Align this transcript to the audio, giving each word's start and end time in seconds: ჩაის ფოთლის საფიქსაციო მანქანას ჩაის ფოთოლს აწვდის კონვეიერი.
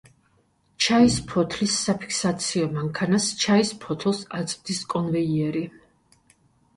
ჩაის 0.83 1.17
ფოთლის 1.31 1.75
საფიქსაციო 1.89 2.69
მანქანას 2.77 3.27
ჩაის 3.43 3.73
ფოთოლს 3.83 4.23
აწვდის 4.39 4.81
კონვეიერი. 4.95 5.63